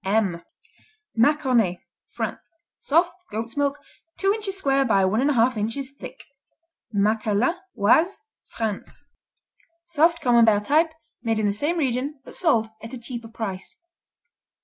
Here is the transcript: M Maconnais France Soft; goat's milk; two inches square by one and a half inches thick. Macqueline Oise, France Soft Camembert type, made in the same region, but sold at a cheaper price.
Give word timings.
M 0.03 0.41
Maconnais 1.15 1.77
France 2.09 2.51
Soft; 2.79 3.11
goat's 3.29 3.55
milk; 3.55 3.77
two 4.17 4.33
inches 4.33 4.57
square 4.57 4.83
by 4.83 5.05
one 5.05 5.21
and 5.21 5.29
a 5.29 5.33
half 5.33 5.55
inches 5.57 5.91
thick. 5.91 6.23
Macqueline 6.91 7.53
Oise, 7.79 8.19
France 8.47 9.03
Soft 9.85 10.19
Camembert 10.19 10.65
type, 10.65 10.91
made 11.21 11.37
in 11.37 11.45
the 11.45 11.53
same 11.53 11.77
region, 11.77 12.19
but 12.23 12.33
sold 12.33 12.67
at 12.81 12.93
a 12.93 12.97
cheaper 12.97 13.27
price. 13.27 13.77